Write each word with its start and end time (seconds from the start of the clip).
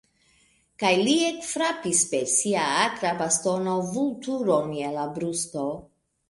Kaj 0.83 0.89
li 1.07 1.11
ekfrapis 1.25 2.01
per 2.13 2.23
sia 2.37 2.63
akra 2.85 3.11
bastono 3.21 3.77
Vulturon 3.93 4.75
je 4.79 4.89
la 4.97 5.05
brusto. 5.21 5.69